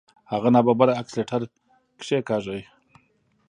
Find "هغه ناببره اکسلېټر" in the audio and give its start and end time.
0.31-1.41